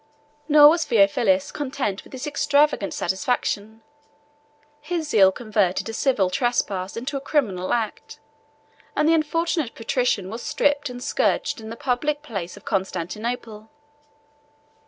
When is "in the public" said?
11.61-12.23